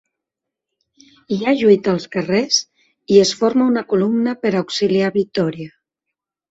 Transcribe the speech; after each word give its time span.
Hi 1.35 1.37
ha 1.49 1.53
lluita 1.59 1.93
als 1.97 2.09
carrers 2.17 2.59
i 3.17 3.23
es 3.27 3.37
forma 3.43 3.69
una 3.75 3.87
columna 3.95 4.37
per 4.47 4.57
a 4.57 4.61
auxiliar 4.65 5.17
Vitòria. 5.23 5.73